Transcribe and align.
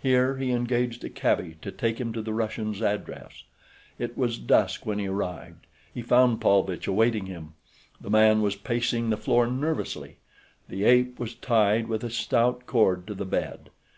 Here 0.00 0.38
he 0.38 0.52
engaged 0.52 1.04
a 1.04 1.10
cabby 1.10 1.58
to 1.60 1.70
take 1.70 2.00
him 2.00 2.10
to 2.14 2.22
the 2.22 2.32
Russian's 2.32 2.80
address. 2.80 3.44
It 3.98 4.16
was 4.16 4.38
dusk 4.38 4.86
when 4.86 4.98
he 4.98 5.06
arrived. 5.06 5.66
He 5.92 6.00
found 6.00 6.40
Paulvitch 6.40 6.86
awaiting 6.88 7.26
him. 7.26 7.52
The 8.00 8.08
man 8.08 8.40
was 8.40 8.56
pacing 8.56 9.10
the 9.10 9.18
floor 9.18 9.46
nervously. 9.46 10.16
The 10.70 10.84
ape 10.84 11.18
was 11.20 11.34
tied 11.34 11.88
with 11.88 12.02
a 12.04 12.08
stout 12.08 12.64
cord 12.64 13.06
to 13.08 13.12
the 13.12 13.26
bed. 13.26 13.68